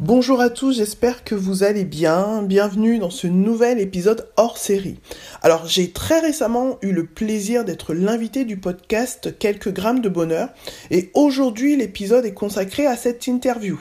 [0.00, 2.42] Bonjour à tous, j'espère que vous allez bien.
[2.42, 4.98] Bienvenue dans ce nouvel épisode hors série.
[5.40, 10.48] Alors j'ai très récemment eu le plaisir d'être l'invité du podcast Quelques grammes de bonheur
[10.90, 13.80] et aujourd'hui l'épisode est consacré à cette interview.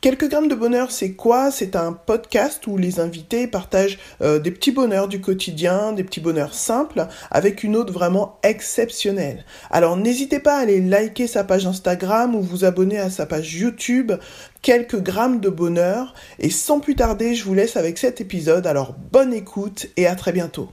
[0.00, 1.50] Quelques grammes de bonheur, c'est quoi?
[1.50, 6.20] C'est un podcast où les invités partagent euh, des petits bonheurs du quotidien, des petits
[6.20, 9.44] bonheurs simples, avec une autre vraiment exceptionnelle.
[9.70, 13.54] Alors n'hésitez pas à aller liker sa page Instagram ou vous abonner à sa page
[13.54, 14.12] YouTube.
[14.62, 16.14] Quelques grammes de bonheur.
[16.38, 18.66] Et sans plus tarder, je vous laisse avec cet épisode.
[18.66, 20.70] Alors bonne écoute et à très bientôt.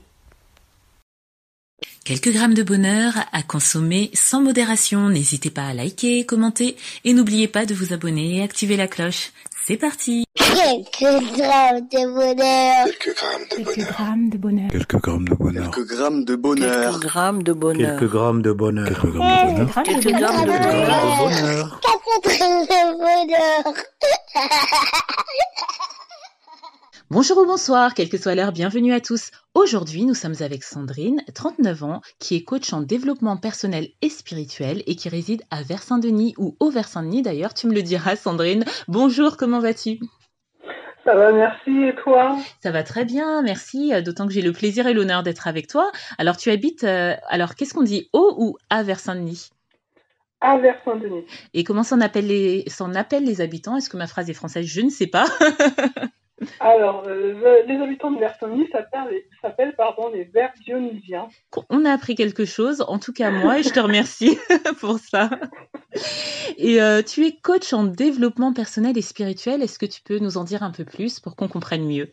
[2.08, 5.10] Quelques grammes de bonheur à consommer sans modération.
[5.10, 9.30] N'hésitez pas à liker, commenter et n'oubliez pas de vous abonner et activer la cloche.
[9.66, 11.00] C'est parti Quelques
[11.36, 12.86] grammes de bonheur.
[12.86, 13.92] Quelques grammes de Quelques bonheur.
[13.92, 14.70] grammes de bonheur.
[14.70, 16.70] Quelques grammes de bonheur.
[16.88, 17.98] Quelques grammes de bonheur.
[17.98, 18.88] Quelques grammes de bonheur.
[18.88, 19.44] Quelques grammes de bonheur.
[19.44, 19.84] Quelques grammes de bonheur.
[19.84, 20.80] Quelques grammes de Quelques bonheur.
[20.88, 21.80] grammes de bonheur.
[21.82, 23.74] Quatre grammes de bonheur.
[27.10, 29.30] Bonjour ou bonsoir, quelle que soit l'heure, bienvenue à tous.
[29.54, 34.82] Aujourd'hui, nous sommes avec Sandrine, 39 ans, qui est coach en développement personnel et spirituel
[34.86, 38.66] et qui réside à Vers-Saint-Denis ou au Vers-Saint-Denis d'ailleurs, tu me le diras Sandrine.
[38.88, 40.00] Bonjour, comment vas-tu?
[41.06, 41.70] Ça va, merci.
[41.70, 42.36] Et toi?
[42.62, 45.66] Ça va très bien, merci, euh, d'autant que j'ai le plaisir et l'honneur d'être avec
[45.66, 45.90] toi.
[46.18, 49.48] Alors tu habites, euh, alors qu'est-ce qu'on dit, au ou à Vers-Saint-Denis
[50.42, 51.24] À Vers-Saint-Denis.
[51.54, 53.78] Et comment s'en appellent les, s'en appellent les habitants?
[53.78, 54.66] Est-ce que ma phrase est française?
[54.66, 55.24] Je ne sais pas.
[56.60, 61.28] Alors, euh, les habitants de Vers-Saint-Denis s'appellent, pardon, les Vers-Dionysiens.
[61.68, 64.38] On a appris quelque chose, en tout cas moi, et je te remercie
[64.80, 65.30] pour ça.
[66.56, 69.62] Et euh, tu es coach en développement personnel et spirituel.
[69.62, 72.10] Est-ce que tu peux nous en dire un peu plus pour qu'on comprenne mieux?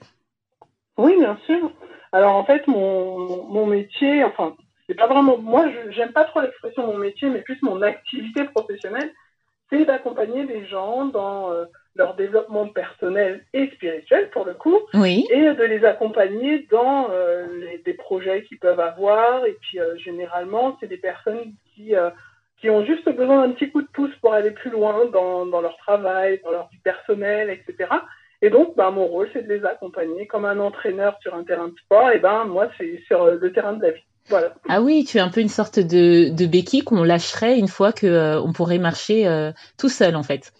[0.97, 1.71] Oui, bien sûr.
[2.11, 4.55] Alors, en fait, mon, mon métier, enfin,
[4.87, 5.37] c'est pas vraiment.
[5.37, 9.11] Moi, j'aime pas trop l'expression mon métier, mais plus mon activité professionnelle,
[9.69, 11.65] c'est d'accompagner les gens dans euh,
[11.95, 15.25] leur développement personnel et spirituel, pour le coup, Oui.
[15.31, 19.45] et de les accompagner dans euh, les, des projets qu'ils peuvent avoir.
[19.45, 22.09] Et puis, euh, généralement, c'est des personnes qui, euh,
[22.59, 25.61] qui ont juste besoin d'un petit coup de pouce pour aller plus loin dans, dans
[25.61, 27.89] leur travail, dans leur vie personnelle, etc.
[28.41, 31.69] Et donc, ben, mon rôle, c'est de les accompagner comme un entraîneur sur un terrain
[31.69, 32.11] de sport.
[32.11, 34.03] Et ben, moi, c'est sur le terrain de la vie.
[34.27, 34.53] Voilà.
[34.67, 37.93] Ah oui, tu es un peu une sorte de, de béquille qu'on lâcherait une fois
[37.93, 40.51] que on pourrait marcher tout seul en fait.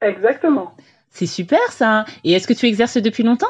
[0.00, 0.74] Exactement.
[1.10, 2.04] C'est super ça.
[2.24, 3.46] Et est-ce que tu exerces depuis longtemps?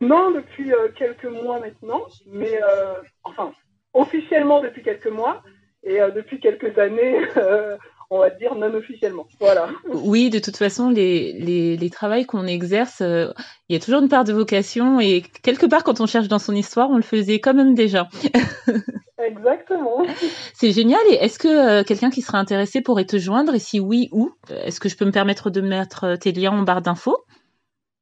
[0.00, 2.94] Non, depuis euh, quelques mois maintenant, mais euh,
[3.24, 3.52] enfin,
[3.94, 5.42] officiellement depuis quelques mois
[5.82, 7.18] et euh, depuis quelques années,
[8.10, 9.26] on va dire non officiellement.
[9.40, 9.70] Voilà.
[9.88, 13.34] Oui, de toute façon, les, les, les travails qu'on exerce, il
[13.70, 16.54] y a toujours une part de vocation et quelque part, quand on cherche dans son
[16.54, 18.08] histoire, on le faisait quand même déjà.
[19.26, 20.04] Exactement.
[20.54, 21.00] C'est génial.
[21.10, 21.48] Et est-ce que
[21.80, 23.54] euh, quelqu'un qui serait intéressé pourrait te joindre?
[23.54, 24.30] Et si oui, où?
[24.50, 27.18] Est-ce que je peux me permettre de mettre euh, tes liens en barre d'infos?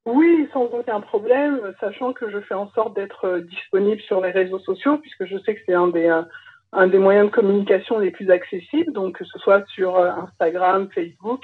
[0.07, 4.31] Oui, sans aucun problème, sachant que je fais en sorte d'être euh, disponible sur les
[4.31, 6.09] réseaux sociaux, puisque je sais que c'est un des,
[6.73, 11.41] un des moyens de communication les plus accessibles, donc que ce soit sur Instagram, Facebook,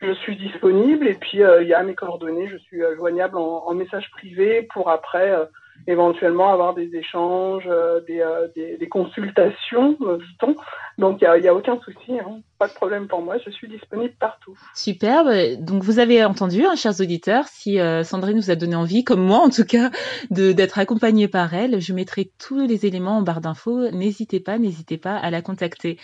[0.00, 3.36] je suis disponible, et puis euh, il y a mes coordonnées, je suis euh, joignable
[3.36, 5.44] en, en message privé pour après euh,
[5.86, 10.54] éventuellement avoir des échanges, euh, des, euh, des, consultations, euh, dit-on.
[10.98, 12.40] Donc il n'y a, aucun souci, hein.
[12.58, 14.58] pas de problème pour moi, je suis disponible partout.
[14.74, 15.30] Superbe.
[15.60, 19.38] Donc vous avez entendu, hein, chers auditeurs, si Sandrine nous a donné envie, comme moi
[19.38, 19.90] en tout cas,
[20.30, 23.90] d'être accompagnée par elle, je mettrai tous les éléments en barre d'infos.
[23.90, 25.98] N'hésitez pas, n'hésitez pas à la contacter.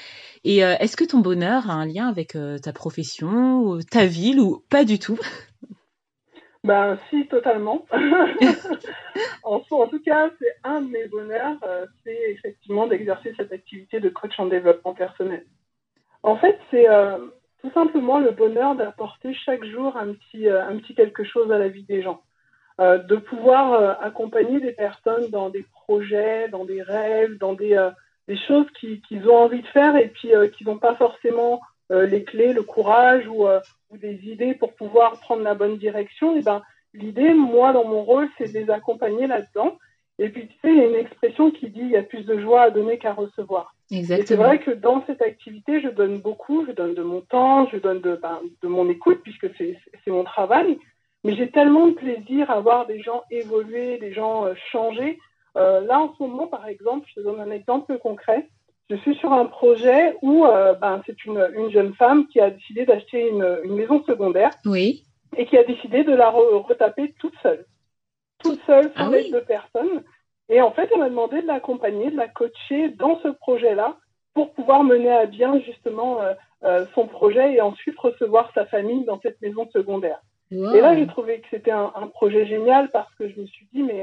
[0.44, 4.84] Et est-ce que ton bonheur a un lien avec ta profession, ta ville ou pas
[4.84, 5.18] du tout?
[6.64, 7.84] Ben si, totalement.
[9.44, 14.00] en, en tout cas, c'est un de mes bonheurs, euh, c'est effectivement d'exercer cette activité
[14.00, 15.44] de coach en développement personnel.
[16.22, 17.18] En fait, c'est euh,
[17.60, 21.58] tout simplement le bonheur d'apporter chaque jour un petit, euh, un petit quelque chose à
[21.58, 22.22] la vie des gens.
[22.80, 27.90] Euh, de pouvoir accompagner des personnes dans des projets, dans des rêves, dans des, euh,
[28.26, 31.60] des choses qui- qu'ils ont envie de faire et puis euh, qui n'ont pas forcément
[32.02, 33.60] les clés, le courage ou, euh,
[33.90, 36.36] ou des idées pour pouvoir prendre la bonne direction.
[36.36, 39.78] Et ben, l'idée, moi, dans mon rôle, c'est de les accompagner là-dedans.
[40.18, 42.24] Et puis, tu sais, il y a une expression qui dit il y a plus
[42.24, 43.74] de joie à donner qu'à recevoir.
[43.90, 44.44] Et c'est Exactement.
[44.44, 48.00] vrai que dans cette activité, je donne beaucoup, je donne de mon temps, je donne
[48.00, 50.78] de, ben, de mon écoute, puisque c'est c'est mon travail.
[51.24, 55.18] Mais j'ai tellement de plaisir à voir des gens évoluer, des gens euh, changer.
[55.56, 58.48] Euh, là, en ce moment, par exemple, je te donne un exemple concret.
[58.90, 62.50] Je suis sur un projet où euh, ben, c'est une, une jeune femme qui a
[62.50, 65.04] décidé d'acheter une, une maison secondaire Oui.
[65.36, 67.64] et qui a décidé de la re- retaper toute seule.
[68.42, 69.22] Toute seule, sans Ah oui.
[69.22, 70.02] l'aide de personne.
[70.50, 73.96] Et en fait, elle m'a demandé de l'accompagner, de la coacher dans ce projet-là
[74.34, 76.34] pour pouvoir mener à bien justement euh,
[76.64, 80.20] euh, son projet et ensuite recevoir sa famille dans cette maison secondaire.
[80.50, 83.66] Et là, j'ai trouvé que c'était un, un, projet génial parce que je me suis
[83.72, 84.02] dit, mais,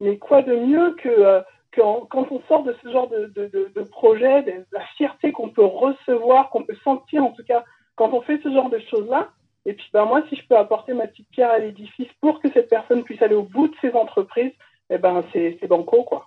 [0.00, 1.42] mais quoi de mieux que,
[1.78, 5.32] euh, quand on sort de ce genre de, de, de, de projet, de, la fierté
[5.32, 7.64] qu'on peut recevoir, qu'on peut sentir en tout cas
[7.96, 9.28] quand on fait ce genre de choses-là.
[9.64, 12.48] Et puis, ben, moi, si je peux apporter ma petite pierre à l'édifice pour que
[12.52, 14.52] cette personne puisse aller au bout de ses entreprises,
[14.90, 16.26] eh ben, c'est banco, quoi.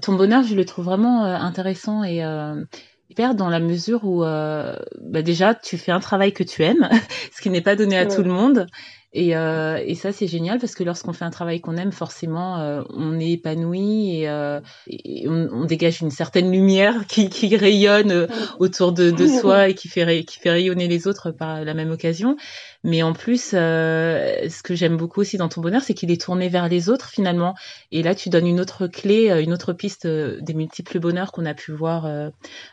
[0.00, 2.62] Ton bonheur, je le trouve vraiment euh, intéressant et euh,
[3.10, 6.88] hyper dans la mesure où, euh, bah déjà, tu fais un travail que tu aimes,
[7.32, 8.14] ce qui n'est pas donné à Ouais.
[8.14, 8.66] tout le monde.
[9.14, 12.58] Et, euh, et ça, c'est génial parce que lorsqu'on fait un travail qu'on aime, forcément,
[12.60, 17.54] euh, on est épanoui et, euh, et on, on dégage une certaine lumière qui, qui
[17.56, 18.26] rayonne
[18.58, 21.90] autour de, de soi et qui fait, qui fait rayonner les autres par la même
[21.90, 22.36] occasion.
[22.84, 26.20] Mais en plus, euh, ce que j'aime beaucoup aussi dans ton bonheur, c'est qu'il est
[26.20, 27.54] tourné vers les autres finalement.
[27.92, 31.30] Et là, tu donnes une autre clé, euh, une autre piste euh, des multiples bonheurs
[31.30, 32.30] qu'on a pu voir euh,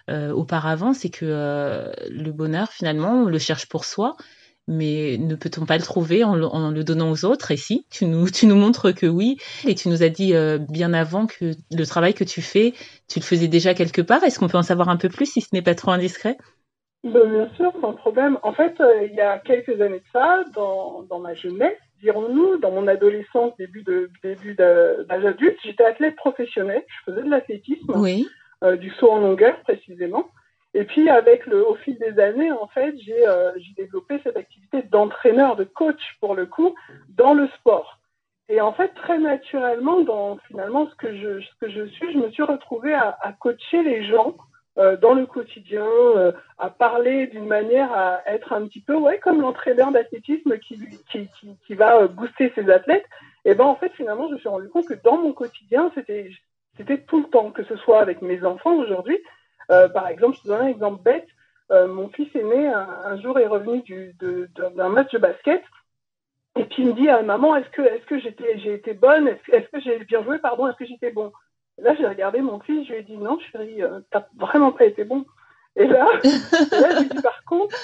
[0.10, 0.94] euh, auparavant.
[0.94, 4.16] C'est que euh, le bonheur, finalement, on le cherche pour soi.
[4.72, 7.50] Mais ne peut-on pas le trouver en le, en le donnant aux autres?
[7.50, 9.38] Et si, tu nous, tu nous montres que oui.
[9.68, 12.74] Et tu nous as dit euh, bien avant que le travail que tu fais,
[13.08, 14.24] tu le faisais déjà quelque part.
[14.24, 16.38] Est-ce qu'on peut en savoir un peu plus si ce n'est pas trop indiscret?
[17.04, 18.38] Ben, bien sûr, sans problème.
[18.44, 22.58] En fait, euh, il y a quelques années de ça, dans, dans ma jeunesse, dirons-nous,
[22.58, 26.84] dans mon adolescence, début de début d'âge adulte, j'étais athlète professionnel.
[26.88, 28.28] Je faisais de l'athlétisme, Oui.
[28.64, 30.28] euh, du saut en longueur précisément.
[30.74, 34.84] Et puis, avec le, au fil des années, en fait, j'ai euh, développé cette activité
[34.84, 36.76] d'entraîneur, de coach pour le coup,
[37.10, 38.00] dans le sport.
[38.50, 42.18] Et en fait, très naturellement, dans finalement ce que je, ce que je suis, je
[42.18, 44.36] me suis retrouvée à, coacher les gens
[44.80, 49.20] euh, dans le quotidien, euh, à parler d'une manière à être un petit peu, ouais,
[49.20, 50.80] comme l'entraîneur d'athlétisme qui,
[51.12, 51.30] qui,
[51.68, 53.06] qui, va euh, booster ses athlètes.
[53.46, 56.98] Et ben en fait, finalement, je me suis rendu compte que dans mon quotidien, c'était
[57.08, 59.20] tout le temps, que ce soit avec mes enfants aujourd'hui.
[59.72, 61.28] Euh, par exemple, je te donne un exemple bête.
[61.72, 63.84] Euh, mon fils aîné, un, un jour, est revenu
[64.20, 65.64] d'un match de basket.
[66.56, 69.28] Et puis il me dit à maman, est-ce que, est-ce que j'étais, j'ai été bonne?
[69.28, 70.40] Est-ce que, j'ai bien joué?
[70.40, 71.32] Pardon, est-ce que j'étais bon?
[71.78, 74.86] Là, j'ai regardé mon fils, je lui ai dit non, chérie, euh, t'as vraiment pas
[74.86, 75.26] été bon.
[75.76, 77.76] Et là, et là je lui ai dit par contre,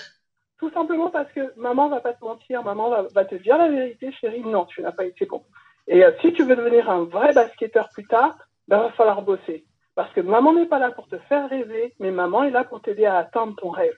[0.57, 3.69] tout simplement parce que maman va pas te mentir, maman va, va te dire la
[3.69, 5.43] vérité, chérie, non, tu n'as pas été bon.
[5.87, 8.37] Et euh, si tu veux devenir un vrai basketteur plus tard,
[8.67, 9.63] ben, va falloir bosser.
[9.95, 12.81] Parce que maman n'est pas là pour te faire rêver, mais maman est là pour
[12.81, 13.97] t'aider à atteindre ton rêve.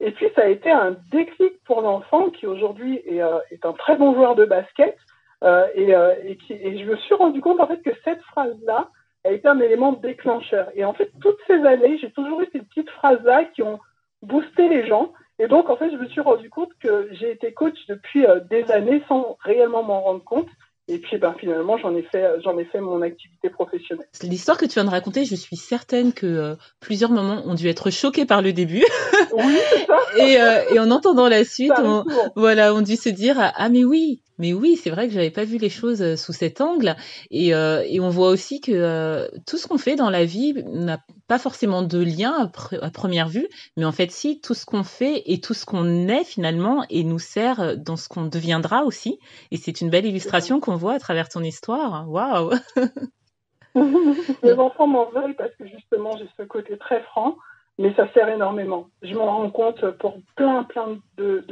[0.00, 3.96] Et puis, ça a été un déclic pour l'enfant qui aujourd'hui est, euh, un très
[3.96, 4.96] bon joueur de basket.
[5.42, 8.22] Euh, et, euh, et, qui, et je me suis rendu compte en fait que cette
[8.22, 8.88] phrase-là
[9.24, 10.70] a été un élément déclencheur.
[10.74, 13.78] Et en fait, toutes ces années, j'ai toujours eu ces petites phrases-là qui ont
[14.22, 15.12] boosté les gens.
[15.38, 18.70] Et donc, en fait, je me suis rendu compte que j'ai été coach depuis des
[18.70, 20.48] années sans réellement m'en rendre compte.
[20.86, 24.06] Et puis, ben, finalement, j'en ai fait, j'en ai fait mon activité professionnelle.
[24.22, 27.68] L'histoire que tu viens de raconter, je suis certaine que euh, plusieurs mamans ont dû
[27.68, 28.84] être choquées par le début.
[29.32, 29.98] Oui, c'est ça.
[30.18, 32.04] et, euh, et en entendant la suite, on,
[32.36, 35.44] voilà, on dû se dire ah mais oui, mais oui, c'est vrai que j'avais pas
[35.44, 36.96] vu les choses euh, sous cet angle.
[37.30, 40.54] Et, euh, et on voit aussi que euh, tout ce qu'on fait dans la vie
[40.72, 40.98] n'a
[41.28, 44.66] pas forcément de lien à, pre- à première vue, mais en fait si tout ce
[44.66, 48.84] qu'on fait et tout ce qu'on est finalement et nous sert dans ce qu'on deviendra
[48.84, 49.18] aussi.
[49.50, 52.10] Et c'est une belle illustration qu'on voit à travers ton histoire.
[52.10, 52.50] Waouh.
[53.74, 57.36] Mes enfants m'en veulent parce que justement, j'ai ce côté très franc,
[57.78, 58.88] mais ça sert énormément.
[59.02, 61.44] Je m'en rends compte pour plein, plein de,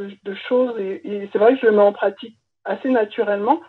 [0.49, 3.61] choses et c'est vrai que je le mets en pratique assez naturellement.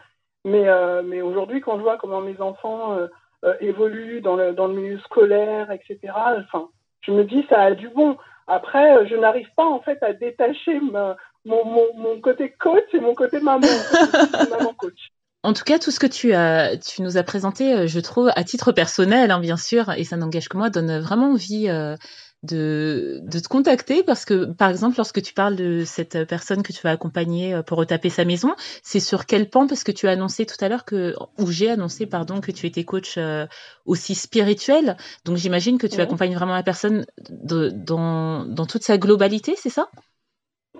[0.45, 3.07] Mais, euh, mais aujourd'hui, quand je vois comment mes enfants euh,
[3.45, 6.69] euh, évoluent dans le, dans le milieu scolaire, etc., enfin,
[7.01, 8.17] je me dis ça a du bon.
[8.47, 12.99] Après, je n'arrive pas en fait à détacher ma- mon, mon, mon côté coach et
[12.99, 13.67] mon côté maman.
[14.49, 15.11] Maman coach.
[15.43, 18.31] En tout cas, tout ce que tu as, tu nous as présenté, euh, je trouve,
[18.35, 21.97] à titre personnel, hein, bien sûr, et ça n'engage que moi, donne vraiment envie euh,
[22.43, 26.71] de, de te contacter parce que, par exemple, lorsque tu parles de cette personne que
[26.71, 29.67] tu vas accompagner euh, pour retaper sa maison, c'est sur quel pan?
[29.67, 32.65] Parce que tu as annoncé tout à l'heure que, ou j'ai annoncé, pardon, que tu
[32.65, 33.45] étais coach euh,
[33.85, 34.95] aussi spirituel.
[35.25, 39.69] Donc, j'imagine que tu accompagnes vraiment la personne de- dans, dans toute sa globalité, c'est
[39.69, 39.89] ça?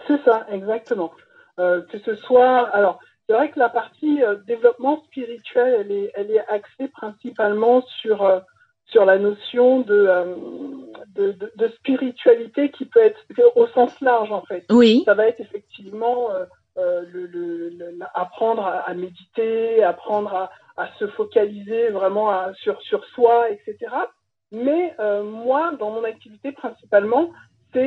[0.07, 1.11] C'est ça, exactement.
[1.59, 6.11] Euh, que ce soit, alors, c'est vrai que la partie euh, développement spirituel, elle est,
[6.15, 8.39] elle est axée principalement sur euh,
[8.85, 10.35] sur la notion de, euh,
[11.15, 13.19] de, de, de spiritualité qui peut être
[13.55, 14.65] au sens large en fait.
[14.69, 15.03] Oui.
[15.05, 20.89] Ça va être effectivement euh, le, le, le- apprendre à, à méditer, apprendre à, à
[20.99, 23.77] se focaliser vraiment à- sur, sur soi, etc.
[24.51, 27.31] Mais euh, moi, dans mon activité principalement,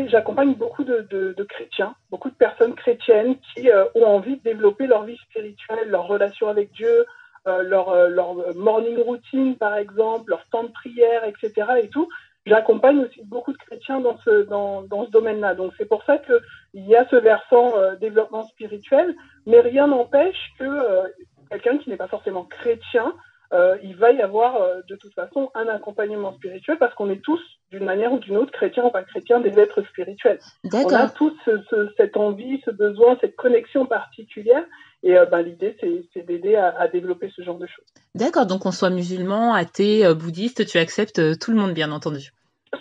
[0.09, 5.05] j'accompagne beaucoup de, chrétiens, beaucoup de personnes chrétiennes qui euh, ont envie de développer leur
[5.05, 7.07] vie spirituelle, leur relation avec Dieu,
[7.47, 11.52] euh, leur, euh, leur morning routine par exemple, leur temps de prière, etc.
[11.83, 12.09] Et tout.
[12.47, 15.55] j'accompagne aussi beaucoup de chrétiens dans ce, dans, dans ce domaine-là.
[15.55, 19.14] Donc c'est pour ça qu'il y a ce versant développement spirituel,
[19.47, 21.12] mais rien n'empêche que
[21.50, 23.14] quelqu'un qui n'est pas forcément chrétien,
[23.83, 27.85] il va y avoir de toute façon un accompagnement spirituel parce qu'on est tous, d'une
[27.85, 30.38] manière ou d'une autre, chrétiens ou pas chrétiens, des êtres spirituels.
[30.64, 34.64] On a tous ce- ce- cette envie, ce besoin, cette connexion particulière.
[35.02, 37.85] Et euh, ben, l'idée, c'est c'est d'aider à, à développer ce genre de choses.
[38.14, 41.92] D'accord, donc qu'on soit musulman, athée, euh, bouddhiste, tu acceptes euh, tout le monde, bien
[41.92, 42.30] entendu.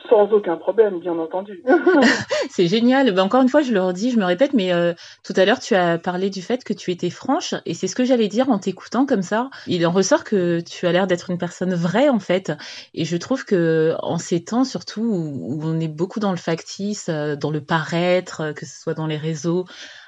[0.10, 1.64] Sans aucun problème, bien entendu.
[2.50, 3.12] C'est génial.
[3.14, 5.60] Ben, encore une fois, je le redis, je me répète, mais euh, tout à l'heure,
[5.60, 8.50] tu as parlé du fait que tu étais franche, et c'est ce que j'allais dire
[8.50, 9.50] en t'écoutant comme ça.
[9.68, 12.52] Il en ressort que tu as l'air d'être une personne vraie, en fait.
[12.96, 17.08] Et je trouve que en ces temps, surtout où, on est beaucoup dans le factice,
[17.10, 19.66] euh, dans le paraître, euh, que ce soit dans les réseaux,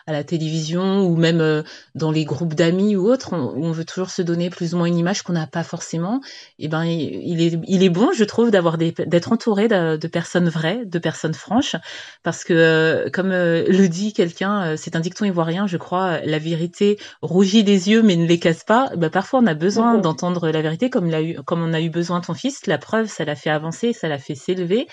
[0.07, 1.63] à la télévision ou même euh,
[1.95, 4.77] dans les groupes d'amis ou autres, on, où on veut toujours se donner plus ou
[4.77, 6.21] moins une image qu'on n'a pas forcément.
[6.59, 10.07] Et ben, il est, il est bon, je trouve, d'avoir des, d'être entouré de, de
[10.07, 11.75] personnes vraies, de personnes franches,
[12.23, 16.39] parce que, euh, comme euh, le dit quelqu'un, c'est un dicton ivoirien, je crois, la
[16.39, 18.89] vérité rougit les yeux mais ne les casse pas.
[18.95, 20.01] Bah, parfois, on a besoin Mhm.
[20.01, 22.65] d'entendre la vérité, comme, eu, comme on a eu besoin de ton fils.
[22.67, 24.87] La preuve, ça l'a fait avancer, ça l'a fait s'élever.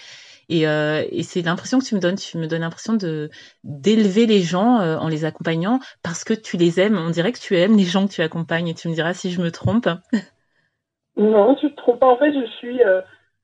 [0.49, 2.17] Et, euh, et c'est l'impression que tu me donnes.
[2.17, 3.31] Tu me donnes l'impression de
[3.63, 6.97] d'élever les gens euh, en les accompagnant parce que tu les aimes.
[6.99, 8.69] On dirait que tu aimes les gens que tu accompagnes.
[8.69, 9.89] Et tu me diras si je me trompe.
[11.17, 12.09] non, tu te trompes pas.
[12.09, 13.01] En fait, je suis, euh,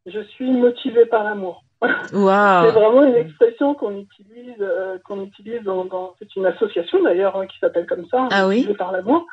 [0.07, 1.65] je suis motivée par l'amour.
[1.83, 2.73] C'est Waouh.
[2.73, 4.63] vraiment une expression qu'on utilise,
[5.07, 8.57] qu'on utilise dans, dans- c'est une association d'ailleurs hein, qui s'appelle comme ça, Ah oui
[8.57, 9.27] Motivée par l'amour.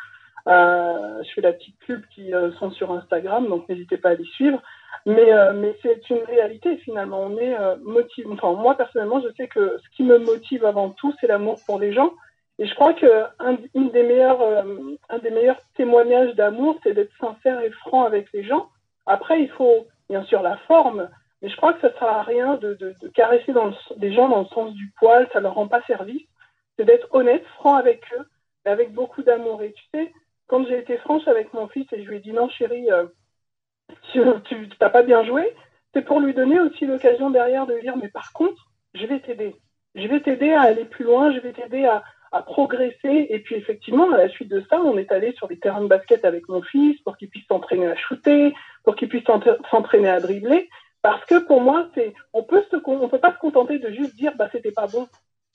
[0.45, 4.61] Je fais la petite pub qui sont sur Instagram, donc n'hésitez pas à les suivre.
[5.07, 7.21] Mais, euh, mais c'est une réalité finalement.
[7.21, 8.27] On est euh, motivé.
[8.29, 11.79] Enfin, moi personnellement, je sais que ce qui me motive avant tout, c'est l'amour pour
[11.79, 12.11] les gens.
[12.59, 14.63] Et je crois que un, une des meilleurs, euh,
[15.07, 18.67] un des meilleurs témoignages d'amour, c'est d'être sincère et franc avec les gens.
[19.05, 21.07] Après, il faut bien sûr la forme,
[21.41, 24.41] mais je crois que ça sert à rien de, de, caresser dans les gens dans
[24.41, 26.27] le sens du poil, ça leur rend pas service.
[26.77, 28.25] C'est d'être honnête, franc avec eux,
[28.65, 29.63] et avec beaucoup d'amour.
[29.63, 30.11] Et tu sais,
[30.47, 32.89] quand j'ai été franche avec mon fils et je lui ai dit non chérie,
[34.11, 34.21] tu
[34.81, 35.53] n'as pas bien joué,
[35.93, 39.55] c'est pour lui donner aussi l'occasion derrière de dire mais par contre, je vais t'aider.
[39.95, 43.27] Je vais t'aider à aller plus loin, je vais t'aider à, à progresser.
[43.29, 45.87] Et puis effectivement, à la suite de ça, on est allé sur des terrains de
[45.87, 48.53] basket avec mon fils pour qu'il puisse s'entraîner à shooter,
[48.83, 50.69] pour qu'il puisse s'entra- s'entraîner à dribbler.
[51.01, 53.89] Parce que pour moi, c'est, on peut se, con- on peut pas se contenter de
[53.91, 55.07] juste dire, bah, c'était pas bon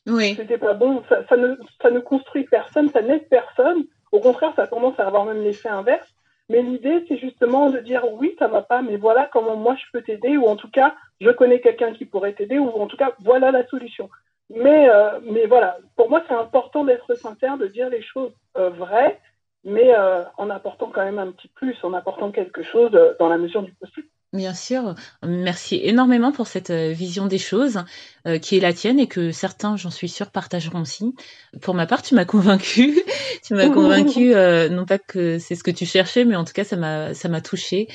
[0.07, 0.35] Oui.
[0.35, 3.85] c'était pas bon, ça, ça ne, ça ne construit personne, ça n'aide personne.
[4.13, 6.09] Au contraire, ça a tendance à avoir même l'effet inverse.
[6.53, 9.85] Mais l'idée, c'est justement de dire oui, ça va pas, mais voilà comment moi je
[9.91, 12.99] peux t'aider, ou en tout cas, je connais quelqu'un qui pourrait t'aider, ou en tout
[12.99, 14.11] cas, voilà la solution.
[14.51, 18.69] Mais, euh, mais voilà, pour moi, c'est important d'être sincère, de dire les choses euh,
[18.69, 19.19] vraies,
[19.65, 23.39] mais euh, en apportant quand même un petit plus, en apportant quelque chose dans la
[23.39, 24.09] mesure du possible.
[24.33, 24.95] Bien sûr,
[25.27, 27.85] merci énormément pour cette euh, vision des choses
[28.27, 31.15] euh, qui est la tienne et que certains, j'en suis sûre, partageront aussi.
[31.61, 32.99] Pour ma part, tu m'as convaincue.
[33.45, 36.55] tu m'as convaincue, euh, non pas que c'est ce que tu cherchais, mais en tout
[36.55, 37.89] cas, ça m'a ça m'a touchée.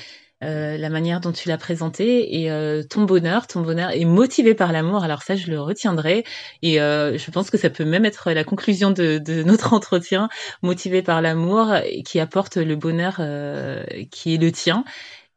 [0.44, 4.54] euh, la manière dont tu l'as présenté et euh, ton bonheur, ton bonheur est motivé
[4.54, 5.04] par l'amour.
[5.04, 6.24] Alors ça, je le retiendrai
[6.62, 10.30] et euh, je pense que ça peut même être la conclusion de, de notre entretien,
[10.62, 11.74] motivé par l'amour
[12.06, 14.84] qui apporte le bonheur euh, qui est le tien.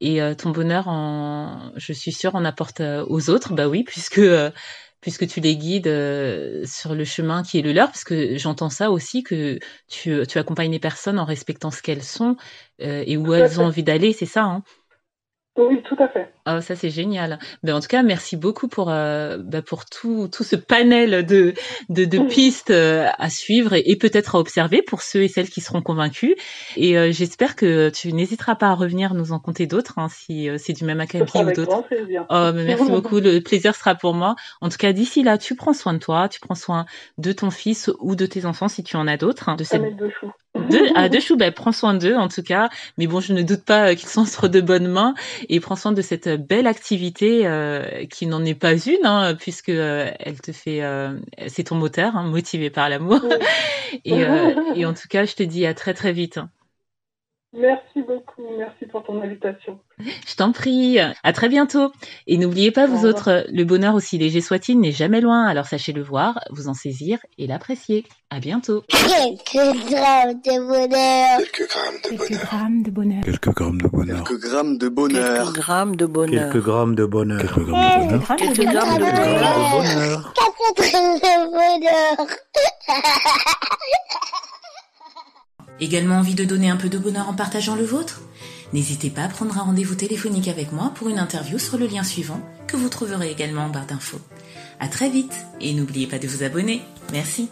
[0.00, 3.52] Et euh, ton bonheur, en, je suis sûre, en apporte euh, aux autres.
[3.54, 4.50] Bah oui, puisque euh,
[5.00, 8.70] puisque tu les guides euh, sur le chemin qui est le leur, parce que j'entends
[8.70, 12.36] ça aussi que tu, tu accompagnes les personnes en respectant ce qu'elles sont
[12.82, 14.44] euh, et où elles ont envie d'aller, c'est ça.
[14.44, 14.62] Hein
[15.68, 16.32] Oui, tout à fait.
[16.46, 17.38] ah, ça c'est génial.
[17.62, 21.54] Ben, en tout cas, merci beaucoup pour euh, ben, pour tout tout ce panel de
[21.88, 25.48] de, de pistes euh, à suivre et, et peut-être à observer pour ceux et celles
[25.50, 26.34] qui seront convaincus.
[26.76, 30.48] Et euh, j'espère que tu n'hésiteras pas à revenir nous en compter d'autres hein, si
[30.48, 31.84] euh, c'est du même acabit ou d'autres.
[32.30, 33.20] Oh, mais merci beaucoup.
[33.20, 34.34] Le plaisir sera pour moi.
[34.60, 36.86] En tout cas, d'ici là, tu prends soin de toi, tu prends soin
[37.18, 39.48] de ton fils ou de tes enfants si tu en as d'autres.
[39.48, 39.82] hein, de cette
[40.68, 42.68] deux deux, ah, deux choux, ben, prends soin d'eux en tout cas.
[42.98, 45.14] Mais bon, je ne doute pas euh, qu'ils sont entre de bonnes mains
[45.48, 49.34] et prends soin de cette euh, belle activité euh, qui n'en est pas une, hein,
[49.38, 53.20] puisque euh, elle te fait, euh, c'est ton moteur, hein, motivé par l'amour.
[54.04, 56.40] et, euh, et en tout cas, je te dis à très très vite.
[57.52, 59.80] Merci beaucoup, merci pour ton invitation.
[59.98, 60.98] Je t'en prie.
[61.00, 61.90] À très bientôt.
[62.28, 65.46] Et n'oubliez pas, vous autres, le bonheur aussi léger soit-il n'est jamais loin.
[65.46, 68.04] Alors sachez le voir, vous en saisir et l'apprécier.
[68.30, 68.84] À bientôt.
[68.88, 71.38] Quelques grammes de bonheur.
[71.38, 73.24] Quelques grammes de bonheur.
[73.24, 74.22] Quelques grammes de bonheur.
[74.22, 75.32] Quelques grammes de bonheur.
[75.42, 76.52] Quelques grammes de bonheur.
[76.52, 77.40] Quelques grammes de bonheur.
[77.40, 78.36] Quelques grammes de bonheur.
[78.36, 78.72] Quelques grammes de Quelques bonheur.
[78.72, 79.10] grammes de
[79.74, 80.32] bonheur.
[80.34, 82.26] Quatre grammes de bonheur.
[85.80, 88.22] Également envie de donner un peu de bonheur en partageant le vôtre?
[88.72, 92.04] N'hésitez pas à prendre un rendez-vous téléphonique avec moi pour une interview sur le lien
[92.04, 94.20] suivant que vous trouverez également en barre d'infos.
[94.78, 96.80] À très vite et n'oubliez pas de vous abonner.
[97.12, 97.50] Merci.